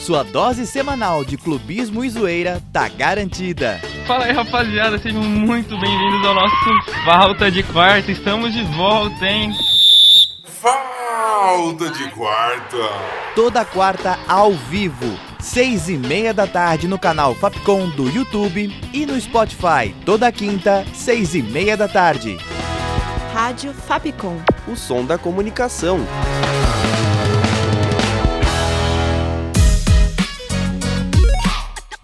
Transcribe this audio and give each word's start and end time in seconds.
Sua 0.00 0.24
dose 0.24 0.66
semanal 0.66 1.24
de 1.24 1.36
clubismo 1.36 2.02
e 2.02 2.08
zoeira 2.08 2.60
tá 2.72 2.88
garantida. 2.88 3.78
Fala 4.06 4.24
aí, 4.24 4.32
rapaziada, 4.32 4.98
sejam 4.98 5.22
muito 5.22 5.78
bem-vindos 5.78 6.26
ao 6.26 6.34
nosso 6.34 6.54
Falta 7.04 7.50
de 7.50 7.62
Quarta. 7.62 8.10
Estamos 8.10 8.54
de 8.54 8.62
volta, 8.64 9.26
hein? 9.26 9.52
Falta 10.42 11.90
de 11.90 12.10
Quarta. 12.12 12.76
Toda 13.36 13.62
quarta 13.62 14.18
ao 14.26 14.52
vivo, 14.52 15.18
seis 15.38 15.90
e 15.90 15.98
meia 15.98 16.32
da 16.32 16.46
tarde 16.46 16.88
no 16.88 16.98
canal 16.98 17.34
Fapcom 17.34 17.90
do 17.90 18.08
YouTube 18.08 18.74
e 18.94 19.04
no 19.04 19.20
Spotify. 19.20 19.94
Toda 20.06 20.32
quinta, 20.32 20.82
seis 20.94 21.34
e 21.34 21.42
meia 21.42 21.76
da 21.76 21.86
tarde. 21.86 22.38
Rádio 23.34 23.74
Fapcom. 23.74 24.38
O 24.66 24.74
som 24.74 25.04
da 25.04 25.18
comunicação. 25.18 26.00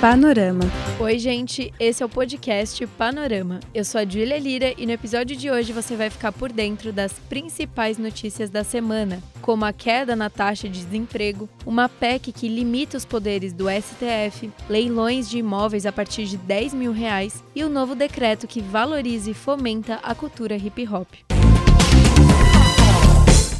Panorama. 0.00 0.60
Oi, 1.00 1.18
gente, 1.18 1.72
esse 1.80 2.02
é 2.02 2.06
o 2.06 2.08
podcast 2.08 2.86
Panorama. 2.98 3.60
Eu 3.74 3.82
sou 3.82 3.98
a 3.98 4.04
Julia 4.04 4.38
Lira 4.38 4.74
e 4.76 4.84
no 4.84 4.92
episódio 4.92 5.34
de 5.34 5.50
hoje 5.50 5.72
você 5.72 5.96
vai 5.96 6.10
ficar 6.10 6.32
por 6.32 6.52
dentro 6.52 6.92
das 6.92 7.14
principais 7.14 7.96
notícias 7.96 8.50
da 8.50 8.62
semana, 8.62 9.22
como 9.40 9.64
a 9.64 9.72
queda 9.72 10.14
na 10.14 10.28
taxa 10.28 10.68
de 10.68 10.84
desemprego, 10.84 11.48
uma 11.64 11.88
PEC 11.88 12.30
que 12.30 12.46
limita 12.46 12.98
os 12.98 13.06
poderes 13.06 13.54
do 13.54 13.68
STF, 13.70 14.50
leilões 14.68 15.30
de 15.30 15.38
imóveis 15.38 15.86
a 15.86 15.92
partir 15.92 16.26
de 16.26 16.36
10 16.36 16.74
mil 16.74 16.92
reais 16.92 17.42
e 17.54 17.64
o 17.64 17.70
novo 17.70 17.94
decreto 17.94 18.46
que 18.46 18.60
valoriza 18.60 19.30
e 19.30 19.34
fomenta 19.34 19.94
a 20.02 20.14
cultura 20.14 20.56
hip 20.56 20.86
hop. 20.86 21.08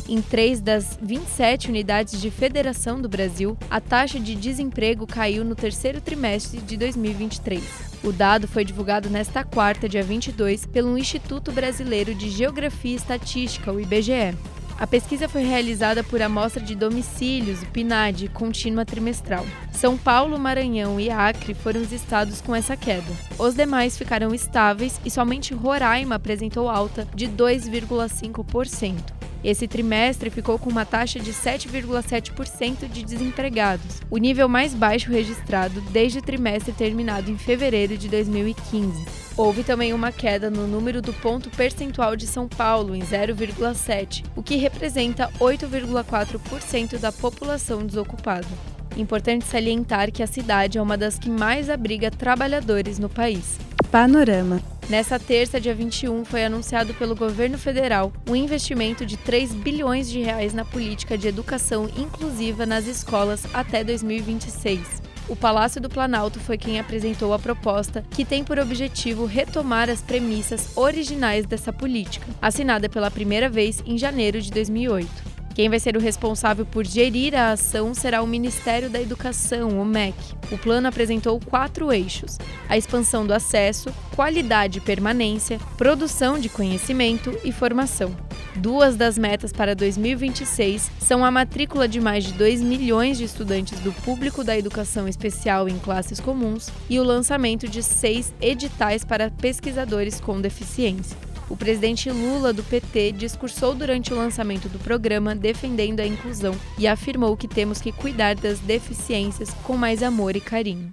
Em 0.08 0.22
três 0.22 0.60
das 0.60 0.96
27 1.02 1.68
unidades 1.68 2.20
de 2.20 2.30
federação 2.30 3.00
do 3.00 3.08
Brasil, 3.08 3.58
a 3.68 3.80
taxa 3.80 4.20
de 4.20 4.36
desemprego 4.36 5.04
caiu 5.04 5.44
no 5.44 5.56
terceiro 5.56 6.00
trimestre 6.00 6.60
de 6.60 6.76
2023. 6.76 7.64
O 8.04 8.12
dado 8.12 8.46
foi 8.46 8.64
divulgado 8.64 9.10
nesta 9.10 9.42
quarta, 9.42 9.88
dia 9.88 10.04
22, 10.04 10.64
pelo 10.64 10.96
Instituto 10.96 11.50
Brasileiro 11.50 12.14
de 12.14 12.30
Geografia 12.30 12.92
e 12.92 12.94
Estatística, 12.94 13.72
o 13.72 13.80
IBGE. 13.80 14.36
A 14.78 14.86
pesquisa 14.86 15.28
foi 15.28 15.42
realizada 15.42 16.04
por 16.04 16.22
amostra 16.22 16.62
de 16.62 16.76
domicílios, 16.76 17.62
o 17.62 17.66
PNAD, 17.66 18.28
contínua 18.28 18.84
trimestral. 18.84 19.44
São 19.72 19.96
Paulo, 19.96 20.38
Maranhão 20.38 21.00
e 21.00 21.10
Acre 21.10 21.52
foram 21.52 21.80
os 21.80 21.90
estados 21.90 22.40
com 22.40 22.54
essa 22.54 22.76
queda. 22.76 23.12
Os 23.38 23.54
demais 23.54 23.98
ficaram 23.98 24.32
estáveis 24.32 25.00
e 25.04 25.10
somente 25.10 25.52
Roraima 25.52 26.14
apresentou 26.14 26.68
alta 26.68 27.08
de 27.14 27.26
2,5%. 27.26 29.25
Esse 29.46 29.68
trimestre 29.68 30.28
ficou 30.28 30.58
com 30.58 30.68
uma 30.68 30.84
taxa 30.84 31.20
de 31.20 31.32
7,7% 31.32 32.88
de 32.88 33.04
desempregados, 33.04 34.02
o 34.10 34.18
nível 34.18 34.48
mais 34.48 34.74
baixo 34.74 35.08
registrado 35.08 35.80
desde 35.92 36.18
o 36.18 36.22
trimestre 36.22 36.72
terminado 36.72 37.30
em 37.30 37.38
fevereiro 37.38 37.96
de 37.96 38.08
2015. 38.08 39.04
Houve 39.36 39.62
também 39.62 39.92
uma 39.92 40.10
queda 40.10 40.50
no 40.50 40.66
número 40.66 41.00
do 41.00 41.12
ponto 41.12 41.48
percentual 41.50 42.16
de 42.16 42.26
São 42.26 42.48
Paulo, 42.48 42.92
em 42.92 43.02
0,7, 43.02 44.24
o 44.34 44.42
que 44.42 44.56
representa 44.56 45.30
8,4% 45.38 46.98
da 46.98 47.12
população 47.12 47.86
desocupada. 47.86 48.48
Importante 48.96 49.44
salientar 49.44 50.10
que 50.10 50.24
a 50.24 50.26
cidade 50.26 50.76
é 50.76 50.82
uma 50.82 50.98
das 50.98 51.20
que 51.20 51.30
mais 51.30 51.70
abriga 51.70 52.10
trabalhadores 52.10 52.98
no 52.98 53.08
país. 53.08 53.56
Panorama. 53.90 54.60
Nessa 54.88 55.18
terça, 55.18 55.60
dia 55.60 55.74
21, 55.74 56.24
foi 56.24 56.44
anunciado 56.44 56.94
pelo 56.94 57.14
governo 57.14 57.56
federal 57.58 58.12
um 58.28 58.36
investimento 58.36 59.04
de 59.06 59.16
3 59.16 59.52
bilhões 59.54 60.08
de 60.08 60.20
reais 60.20 60.52
na 60.52 60.64
política 60.64 61.16
de 61.16 61.28
educação 61.28 61.88
inclusiva 61.96 62.66
nas 62.66 62.86
escolas 62.86 63.46
até 63.54 63.82
2026. 63.82 65.02
O 65.28 65.34
Palácio 65.34 65.80
do 65.80 65.88
Planalto 65.88 66.38
foi 66.38 66.56
quem 66.56 66.78
apresentou 66.78 67.32
a 67.34 67.38
proposta, 67.38 68.04
que 68.10 68.24
tem 68.24 68.44
por 68.44 68.60
objetivo 68.60 69.24
retomar 69.24 69.90
as 69.90 70.00
premissas 70.00 70.76
originais 70.76 71.46
dessa 71.46 71.72
política, 71.72 72.26
assinada 72.40 72.88
pela 72.88 73.10
primeira 73.10 73.48
vez 73.48 73.82
em 73.84 73.98
janeiro 73.98 74.40
de 74.40 74.52
2008. 74.52 75.35
Quem 75.56 75.70
vai 75.70 75.80
ser 75.80 75.96
o 75.96 76.00
responsável 76.00 76.66
por 76.66 76.84
gerir 76.84 77.34
a 77.34 77.52
ação 77.52 77.94
será 77.94 78.20
o 78.20 78.26
Ministério 78.26 78.90
da 78.90 79.00
Educação, 79.00 79.80
o 79.80 79.86
MEC. 79.86 80.14
O 80.52 80.58
plano 80.58 80.86
apresentou 80.86 81.40
quatro 81.40 81.90
eixos: 81.90 82.36
a 82.68 82.76
expansão 82.76 83.26
do 83.26 83.32
acesso, 83.32 83.88
qualidade 84.14 84.76
e 84.76 84.80
permanência, 84.82 85.58
produção 85.78 86.38
de 86.38 86.50
conhecimento 86.50 87.34
e 87.42 87.52
formação. 87.52 88.14
Duas 88.56 88.96
das 88.96 89.16
metas 89.16 89.50
para 89.50 89.74
2026 89.74 90.90
são 91.00 91.24
a 91.24 91.30
matrícula 91.30 91.88
de 91.88 92.02
mais 92.02 92.24
de 92.24 92.34
2 92.34 92.60
milhões 92.60 93.16
de 93.16 93.24
estudantes 93.24 93.80
do 93.80 93.94
público 93.94 94.44
da 94.44 94.58
educação 94.58 95.08
especial 95.08 95.70
em 95.70 95.78
classes 95.78 96.20
comuns 96.20 96.68
e 96.86 97.00
o 97.00 97.02
lançamento 97.02 97.66
de 97.66 97.82
seis 97.82 98.30
editais 98.42 99.06
para 99.06 99.30
pesquisadores 99.30 100.20
com 100.20 100.38
deficiência. 100.38 101.25
O 101.48 101.56
presidente 101.56 102.10
Lula, 102.10 102.52
do 102.52 102.64
PT, 102.64 103.12
discursou 103.12 103.74
durante 103.74 104.12
o 104.12 104.16
lançamento 104.16 104.68
do 104.68 104.78
programa 104.80 105.34
defendendo 105.34 106.00
a 106.00 106.06
inclusão 106.06 106.54
e 106.76 106.88
afirmou 106.88 107.36
que 107.36 107.46
temos 107.46 107.80
que 107.80 107.92
cuidar 107.92 108.34
das 108.34 108.58
deficiências 108.58 109.50
com 109.62 109.76
mais 109.76 110.02
amor 110.02 110.34
e 110.34 110.40
carinho. 110.40 110.92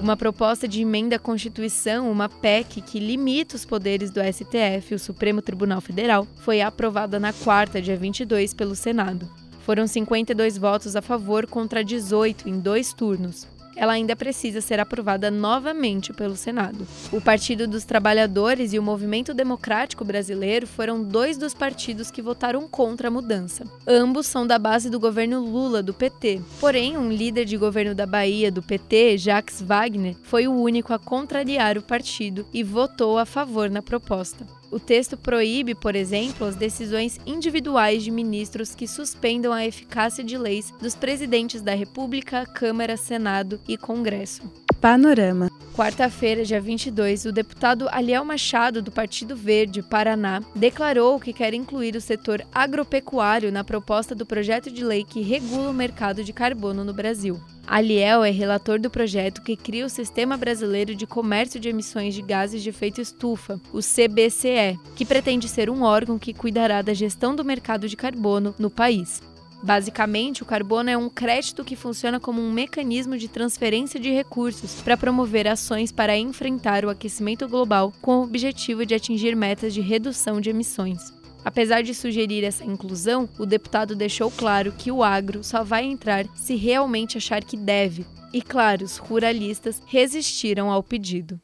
Uma 0.00 0.16
proposta 0.16 0.68
de 0.68 0.80
emenda 0.80 1.16
à 1.16 1.18
Constituição, 1.18 2.10
uma 2.10 2.28
PEC 2.28 2.80
que 2.80 3.00
limita 3.00 3.56
os 3.56 3.64
poderes 3.64 4.10
do 4.10 4.20
STF, 4.20 4.94
o 4.94 4.98
Supremo 4.98 5.42
Tribunal 5.42 5.80
Federal, 5.80 6.26
foi 6.44 6.62
aprovada 6.62 7.18
na 7.18 7.32
quarta, 7.32 7.82
dia 7.82 7.96
22, 7.96 8.54
pelo 8.54 8.76
Senado. 8.76 9.28
Foram 9.66 9.86
52 9.86 10.56
votos 10.56 10.96
a 10.96 11.02
favor 11.02 11.46
contra 11.46 11.84
18 11.84 12.48
em 12.48 12.58
dois 12.58 12.94
turnos 12.94 13.57
ela 13.78 13.92
ainda 13.92 14.16
precisa 14.16 14.60
ser 14.60 14.80
aprovada 14.80 15.30
novamente 15.30 16.12
pelo 16.12 16.36
Senado. 16.36 16.86
O 17.12 17.20
Partido 17.20 17.66
dos 17.66 17.84
Trabalhadores 17.84 18.72
e 18.72 18.78
o 18.78 18.82
Movimento 18.82 19.32
Democrático 19.32 20.04
Brasileiro 20.04 20.66
foram 20.66 21.02
dois 21.02 21.38
dos 21.38 21.54
partidos 21.54 22.10
que 22.10 22.20
votaram 22.20 22.66
contra 22.66 23.06
a 23.06 23.10
mudança. 23.10 23.64
Ambos 23.86 24.26
são 24.26 24.44
da 24.44 24.58
base 24.58 24.90
do 24.90 24.98
governo 24.98 25.40
Lula, 25.40 25.82
do 25.82 25.94
PT. 25.94 26.42
Porém, 26.60 26.98
um 26.98 27.10
líder 27.10 27.44
de 27.44 27.56
governo 27.56 27.94
da 27.94 28.04
Bahia, 28.04 28.50
do 28.50 28.62
PT, 28.62 29.16
Jacques 29.16 29.62
Wagner, 29.62 30.16
foi 30.24 30.48
o 30.48 30.52
único 30.52 30.92
a 30.92 30.98
contrariar 30.98 31.78
o 31.78 31.82
partido 31.82 32.44
e 32.52 32.64
votou 32.64 33.16
a 33.16 33.24
favor 33.24 33.70
na 33.70 33.80
proposta. 33.80 34.57
O 34.70 34.78
texto 34.78 35.16
proíbe, 35.16 35.74
por 35.74 35.96
exemplo, 35.96 36.46
as 36.46 36.54
decisões 36.54 37.18
individuais 37.26 38.02
de 38.02 38.10
ministros 38.10 38.74
que 38.74 38.86
suspendam 38.86 39.52
a 39.52 39.64
eficácia 39.64 40.22
de 40.22 40.36
leis 40.36 40.72
dos 40.80 40.94
presidentes 40.94 41.62
da 41.62 41.74
República, 41.74 42.44
Câmara, 42.44 42.96
Senado 42.96 43.58
e 43.66 43.78
Congresso. 43.78 44.67
Panorama. 44.80 45.50
Quarta-feira, 45.74 46.44
dia 46.44 46.60
22, 46.60 47.26
o 47.26 47.32
deputado 47.32 47.88
Aliel 47.90 48.24
Machado, 48.24 48.82
do 48.82 48.90
Partido 48.90 49.36
Verde, 49.36 49.82
Paraná, 49.82 50.42
declarou 50.54 51.20
que 51.20 51.32
quer 51.32 51.54
incluir 51.54 51.94
o 51.94 52.00
setor 52.00 52.44
agropecuário 52.52 53.52
na 53.52 53.62
proposta 53.62 54.14
do 54.14 54.26
projeto 54.26 54.70
de 54.70 54.84
lei 54.84 55.04
que 55.04 55.20
regula 55.20 55.70
o 55.70 55.74
mercado 55.74 56.24
de 56.24 56.32
carbono 56.32 56.84
no 56.84 56.92
Brasil. 56.92 57.40
Aliel 57.64 58.24
é 58.24 58.30
relator 58.30 58.80
do 58.80 58.90
projeto 58.90 59.42
que 59.42 59.56
cria 59.56 59.84
o 59.84 59.90
Sistema 59.90 60.36
Brasileiro 60.36 60.94
de 60.94 61.06
Comércio 61.06 61.60
de 61.60 61.68
Emissões 61.68 62.14
de 62.14 62.22
Gases 62.22 62.62
de 62.62 62.70
Efeito 62.70 63.00
Estufa, 63.00 63.60
o 63.72 63.78
CBCE, 63.78 64.78
que 64.96 65.04
pretende 65.04 65.48
ser 65.48 65.68
um 65.68 65.82
órgão 65.82 66.18
que 66.18 66.32
cuidará 66.32 66.82
da 66.82 66.94
gestão 66.94 67.36
do 67.36 67.44
mercado 67.44 67.88
de 67.88 67.96
carbono 67.96 68.54
no 68.58 68.70
país. 68.70 69.22
Basicamente, 69.62 70.42
o 70.42 70.46
carbono 70.46 70.88
é 70.88 70.96
um 70.96 71.08
crédito 71.08 71.64
que 71.64 71.74
funciona 71.74 72.20
como 72.20 72.40
um 72.40 72.52
mecanismo 72.52 73.18
de 73.18 73.28
transferência 73.28 73.98
de 73.98 74.10
recursos 74.10 74.80
para 74.82 74.96
promover 74.96 75.48
ações 75.48 75.90
para 75.90 76.16
enfrentar 76.16 76.84
o 76.84 76.90
aquecimento 76.90 77.48
global 77.48 77.92
com 78.00 78.18
o 78.18 78.22
objetivo 78.22 78.86
de 78.86 78.94
atingir 78.94 79.34
metas 79.34 79.74
de 79.74 79.80
redução 79.80 80.40
de 80.40 80.50
emissões. 80.50 81.12
Apesar 81.44 81.82
de 81.82 81.94
sugerir 81.94 82.44
essa 82.44 82.64
inclusão, 82.64 83.28
o 83.38 83.46
deputado 83.46 83.96
deixou 83.96 84.30
claro 84.30 84.72
que 84.72 84.92
o 84.92 85.02
agro 85.02 85.42
só 85.42 85.64
vai 85.64 85.84
entrar 85.84 86.26
se 86.34 86.54
realmente 86.54 87.16
achar 87.16 87.42
que 87.42 87.56
deve. 87.56 88.06
E 88.32 88.42
claro, 88.42 88.84
os 88.84 88.98
ruralistas 88.98 89.80
resistiram 89.86 90.70
ao 90.70 90.82
pedido. 90.82 91.40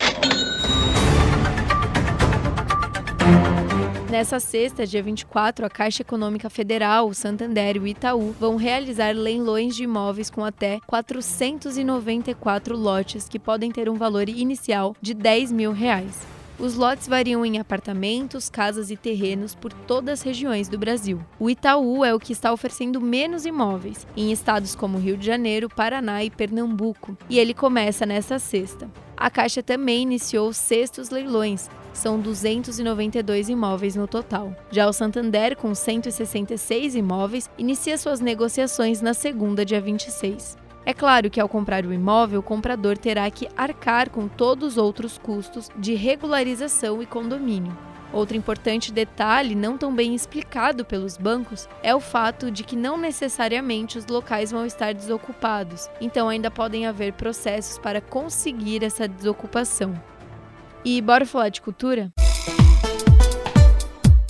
Nessa 4.15 4.39
sexta, 4.39 4.87
dia 4.87 5.03
24, 5.03 5.67
a 5.67 5.69
Caixa 5.69 6.03
Econômica 6.03 6.49
Federal, 6.49 7.09
o 7.09 7.15
Santander 7.15 7.75
e 7.75 7.81
o 7.81 7.87
Itaú 7.89 8.31
vão 8.39 8.55
realizar 8.55 9.13
leilões 9.13 9.75
de 9.75 9.83
imóveis 9.83 10.31
com 10.31 10.45
até 10.45 10.79
494 10.87 12.77
lotes 12.77 13.29
que 13.29 13.41
podem 13.41 13.73
ter 13.73 13.89
um 13.89 13.97
valor 13.97 14.29
inicial 14.29 14.95
de 15.03 15.15
10 15.15 15.51
mil 15.51 15.73
reais. 15.73 16.34
Os 16.59 16.77
lotes 16.77 17.09
variam 17.09 17.45
em 17.45 17.59
apartamentos, 17.59 18.49
casas 18.49 18.91
e 18.91 18.97
terrenos 18.97 19.55
por 19.55 19.73
todas 19.73 20.21
as 20.21 20.23
regiões 20.23 20.69
do 20.69 20.79
Brasil. 20.79 21.21
O 21.39 21.51
Itaú 21.51 22.05
é 22.05 22.15
o 22.15 22.21
que 22.21 22.33
está 22.33 22.53
oferecendo 22.53 23.01
menos 23.01 23.45
imóveis, 23.45 24.07
em 24.17 24.31
estados 24.31 24.75
como 24.75 24.99
Rio 24.99 25.17
de 25.17 25.27
Janeiro, 25.27 25.69
Paraná 25.69 26.23
e 26.23 26.31
Pernambuco, 26.31 27.19
e 27.29 27.39
ele 27.41 27.53
começa 27.53 28.07
nesta 28.07 28.39
sexta. 28.39 28.89
A 29.17 29.29
Caixa 29.31 29.63
também 29.63 30.03
iniciou 30.03 30.53
sextos 30.53 31.11
leilões, 31.11 31.69
são 31.93 32.21
292 32.21 33.49
imóveis 33.49 33.97
no 33.97 34.07
total. 34.07 34.55
Já 34.71 34.89
o 34.89 34.93
Santander, 34.93 35.57
com 35.57 35.75
166 35.75 36.95
imóveis, 36.95 37.49
inicia 37.57 37.97
suas 37.99 38.21
negociações 38.21 39.01
na 39.01 39.15
segunda, 39.15 39.65
dia 39.65 39.81
26. 39.81 40.64
É 40.87 40.93
claro 40.93 41.31
que 41.31 41.41
ao 41.41 41.49
comprar 41.49 41.87
o 41.87 41.93
imóvel, 41.93 42.41
o 42.41 42.43
comprador 42.43 42.99
terá 42.99 43.31
que 43.31 43.49
arcar 43.57 44.11
com 44.11 44.29
todos 44.29 44.73
os 44.73 44.77
outros 44.77 45.17
custos 45.17 45.71
de 45.77 45.95
regularização 45.95 47.03
e 47.03 47.07
condomínio. 47.07 47.77
Outro 48.13 48.37
importante 48.37 48.93
detalhe, 48.93 49.55
não 49.57 49.77
tão 49.77 49.93
bem 49.93 50.15
explicado 50.15 50.85
pelos 50.85 51.17
bancos, 51.17 51.69
é 51.83 51.95
o 51.95 52.01
fato 52.01 52.51
de 52.51 52.63
que 52.63 52.77
não 52.77 52.97
necessariamente 52.97 53.99
os 53.99 54.07
locais 54.07 54.53
vão 54.53 54.65
estar 54.65 54.95
desocupados, 54.95 55.91
então 56.01 56.29
ainda 56.29 56.51
podem 56.51 56.87
haver 56.87 57.15
processos 57.15 57.77
para 57.79 58.01
conseguir 58.01 58.85
essa 58.85 59.09
desocupação. 59.09 60.01
E 60.85 61.01
bora 61.01 61.27
falar 61.27 61.49
de 61.49 61.61
cultura? 61.61 62.13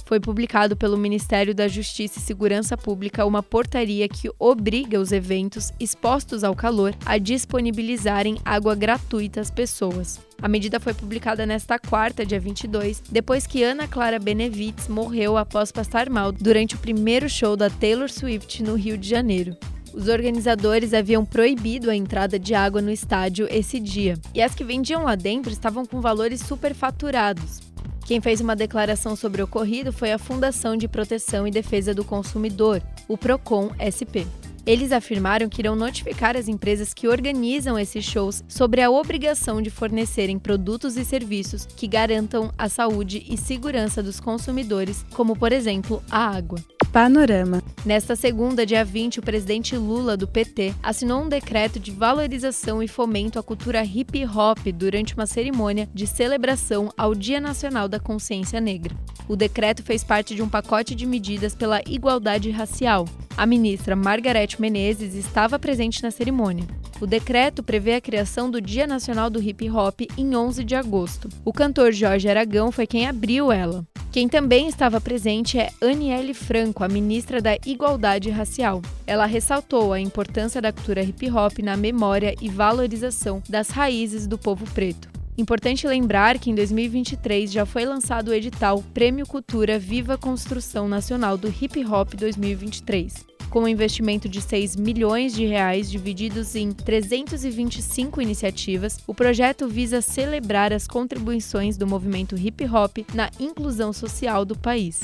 Foi 0.05 0.21
publicado 0.21 0.77
pelo 0.77 0.97
Ministério 0.97 1.55
da 1.55 1.67
Justiça 1.67 2.19
e 2.19 2.23
Segurança 2.23 2.77
Pública 2.77 3.25
uma 3.25 3.43
portaria 3.43 4.09
que 4.09 4.31
obriga 4.39 5.01
os 5.01 5.13
eventos 5.13 5.73
expostos 5.81 6.45
ao 6.45 6.55
calor 6.55 6.95
a 7.05 7.19
disponibilizarem 7.19 8.39
água 8.45 8.75
gratuita 8.75 9.41
às 9.41 9.51
pessoas. 9.51 10.21
A 10.43 10.49
medida 10.49 10.79
foi 10.79 10.93
publicada 10.93 11.47
nesta 11.47 11.79
quarta, 11.79 12.27
dia 12.27 12.41
22, 12.41 13.03
depois 13.11 13.47
que 13.47 13.63
Ana 13.63 13.89
Clara 13.89 14.19
Benevides 14.19 14.89
morreu 14.89 15.37
após 15.37 15.73
passar 15.73 16.11
mal 16.11 16.33
durante 16.33 16.75
o 16.75 16.79
primeiro 16.79 17.29
show 17.29 17.57
da 17.57 17.71
Taylor 17.71 18.11
Swift 18.11 18.63
no 18.63 18.75
Rio 18.75 18.99
de 18.99 19.09
Janeiro. 19.09 19.57
Os 19.95 20.09
organizadores 20.09 20.93
haviam 20.93 21.25
proibido 21.25 21.89
a 21.89 21.95
entrada 21.95 22.37
de 22.37 22.53
água 22.53 22.83
no 22.83 22.91
estádio 22.91 23.47
esse 23.49 23.79
dia, 23.79 24.19
e 24.35 24.43
as 24.43 24.53
que 24.53 24.65
vendiam 24.65 25.05
lá 25.05 25.15
dentro 25.15 25.53
estavam 25.53 25.87
com 25.87 26.01
valores 26.01 26.41
superfaturados. 26.41 27.61
Quem 28.05 28.21
fez 28.21 28.41
uma 28.41 28.55
declaração 28.55 29.17
sobre 29.17 29.41
o 29.41 29.47
ocorrido 29.47 29.91
foi 29.91 30.13
a 30.13 30.19
Fundação 30.19 30.77
de 30.77 30.87
Proteção 30.87 31.47
e 31.47 31.51
Defesa 31.51 31.95
do 31.95 32.05
Consumidor, 32.05 32.83
o 33.09 33.17
Procon 33.17 33.71
SP. 33.81 34.29
Eles 34.67 34.93
afirmaram 34.93 35.49
que 35.49 35.63
irão 35.63 35.75
notificar 35.75 36.37
as 36.37 36.47
empresas 36.47 36.93
que 36.93 37.09
organizam 37.09 37.79
esses 37.79 38.05
shows 38.05 38.45
sobre 38.47 38.83
a 38.83 38.91
obrigação 38.91 39.61
de 39.61 39.71
fornecerem 39.71 40.39
produtos 40.39 40.97
e 40.97 41.05
serviços 41.05 41.67
que 41.67 41.87
garantam 41.87 42.53
a 42.59 42.69
saúde 42.69 43.25
e 43.29 43.39
segurança 43.39 44.03
dos 44.03 44.21
consumidores, 44.21 45.05
como, 45.15 45.35
por 45.35 45.53
exemplo, 45.53 46.03
a 46.11 46.29
água. 46.29 46.59
Panorama. 46.95 47.61
Nesta 47.85 48.15
segunda, 48.15 48.65
dia 48.65 48.85
20, 48.85 49.19
o 49.19 49.23
presidente 49.23 49.77
Lula, 49.77 50.17
do 50.17 50.29
PT, 50.29 50.73
assinou 50.81 51.25
um 51.25 51.29
decreto 51.29 51.81
de 51.81 51.91
valorização 51.91 52.81
e 52.81 52.87
fomento 52.87 53.37
à 53.37 53.43
cultura 53.43 53.83
hip 53.83 54.25
hop 54.25 54.61
durante 54.73 55.13
uma 55.13 55.27
cerimônia 55.27 55.89
de 55.93 56.07
celebração 56.07 56.93
ao 56.97 57.13
Dia 57.13 57.41
Nacional 57.41 57.89
da 57.89 57.99
Consciência 57.99 58.61
Negra. 58.61 58.95
O 59.27 59.35
decreto 59.35 59.83
fez 59.83 60.05
parte 60.05 60.37
de 60.37 60.43
um 60.43 60.49
pacote 60.49 60.95
de 60.95 61.05
medidas 61.05 61.53
pela 61.53 61.81
igualdade 61.85 62.49
racial. 62.53 63.09
A 63.37 63.45
ministra 63.45 63.97
Margarete 63.97 64.61
Menezes 64.61 65.17
estava 65.17 65.59
presente 65.59 66.01
na 66.01 66.13
cerimônia. 66.13 66.65
O 67.01 67.09
decreto 67.09 67.61
prevê 67.61 67.95
a 67.95 68.01
criação 68.01 68.49
do 68.49 68.61
Dia 68.61 68.87
Nacional 68.87 69.29
do 69.29 69.43
Hip 69.43 69.69
Hop 69.69 70.03
em 70.17 70.37
11 70.37 70.63
de 70.63 70.77
agosto. 70.77 71.29
O 71.45 71.53
cantor 71.53 71.91
Jorge 71.91 72.29
Aragão 72.29 72.71
foi 72.71 72.87
quem 72.87 73.09
abriu 73.09 73.51
ela. 73.51 73.85
Quem 74.15 74.29
também 74.29 74.69
estava 74.69 75.01
presente 75.01 75.59
é 75.59 75.73
Aniele 75.81 76.35
Franco, 76.35 76.85
a 76.85 76.89
ministra 76.89 77.43
da 77.43 77.57
Igualdade 77.67 78.31
Racial. 78.31 78.81
Ela 79.09 79.27
ressaltou 79.27 79.93
a 79.93 79.99
importância 79.99 80.63
da 80.63 80.73
cultura 80.73 81.03
hip 81.03 81.29
hop 81.29 81.59
na 81.59 81.77
memória 81.77 82.33
e 82.41 82.49
valorização 82.49 83.43
das 83.49 83.71
raízes 83.71 84.29
do 84.29 84.39
povo 84.39 84.73
preto. 84.73 85.09
Importante 85.37 85.89
lembrar 85.89 86.39
que 86.39 86.49
em 86.49 86.55
2023 86.55 87.51
já 87.51 87.67
foi 87.67 87.85
lançado 87.85 88.29
o 88.29 88.33
edital 88.33 88.85
Prêmio 88.95 89.27
Cultura 89.27 89.81
Viva 89.81 90.17
Construção 90.17 90.87
Nacional 90.87 91.37
do 91.37 91.49
Hip 91.49 91.85
Hop 91.85 92.15
2023 92.15 93.34
com 93.55 93.61
um 93.61 93.69
investimento 93.69 94.29
de 94.29 94.43
6 94.43 94.75
milhões 94.75 95.33
de 95.33 95.47
reais 95.47 95.89
divididos 95.89 96.57
em 96.57 96.73
325 96.73 98.21
iniciativas, 98.21 98.99
o 99.07 99.15
projeto 99.15 99.69
visa 99.69 100.01
celebrar 100.01 100.73
as 100.73 100.89
contribuições 100.89 101.77
do 101.77 101.87
movimento 101.87 102.37
hip 102.37 102.65
hop 102.65 102.99
na 103.15 103.31
inclusão 103.39 103.93
social 103.93 104.45
do 104.45 104.59
país. 104.59 105.03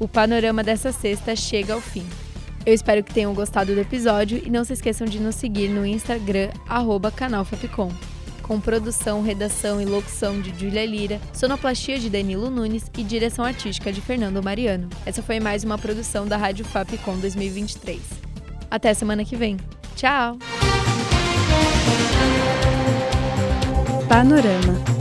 O 0.00 0.08
panorama 0.08 0.64
dessa 0.64 0.92
sexta 0.92 1.36
chega 1.36 1.74
ao 1.74 1.80
fim. 1.82 2.06
Eu 2.64 2.72
espero 2.72 3.04
que 3.04 3.12
tenham 3.12 3.34
gostado 3.34 3.74
do 3.74 3.80
episódio 3.82 4.40
e 4.42 4.48
não 4.48 4.64
se 4.64 4.72
esqueçam 4.72 5.06
de 5.06 5.20
nos 5.20 5.34
seguir 5.34 5.68
no 5.68 5.84
Instagram, 5.84 6.48
arroba 6.66 7.10
canal 7.10 7.44
Fapcom 7.44 7.92
com 8.48 8.58
produção, 8.58 9.22
redação 9.22 9.78
e 9.78 9.84
locução 9.84 10.40
de 10.40 10.58
Julia 10.58 10.86
Lira, 10.86 11.20
sonoplastia 11.34 11.98
de 11.98 12.08
Danilo 12.08 12.48
Nunes 12.48 12.90
e 12.96 13.04
direção 13.04 13.44
artística 13.44 13.92
de 13.92 14.00
Fernando 14.00 14.42
Mariano. 14.42 14.88
Essa 15.04 15.22
foi 15.22 15.38
mais 15.38 15.64
uma 15.64 15.76
produção 15.76 16.26
da 16.26 16.38
Rádio 16.38 16.64
Fapcom 16.64 17.18
2023. 17.18 18.00
Até 18.70 18.94
semana 18.94 19.22
que 19.22 19.36
vem. 19.36 19.58
Tchau! 19.94 20.38
Panorama. 24.08 24.98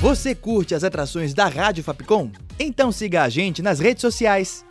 Você 0.00 0.34
curte 0.34 0.74
as 0.74 0.82
atrações 0.82 1.34
da 1.34 1.46
Rádio 1.46 1.84
Fapcom? 1.84 2.32
Então 2.58 2.90
siga 2.90 3.22
a 3.22 3.28
gente 3.28 3.62
nas 3.62 3.78
redes 3.78 4.00
sociais. 4.00 4.64